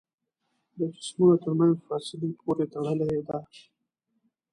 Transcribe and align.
د 0.77 0.79
جسمونو 0.95 1.35
تر 1.43 1.51
منځ 1.59 1.75
فاصلې 1.87 2.29
پورې 2.41 2.65
تړلې 2.73 3.19
ده. 3.27 3.39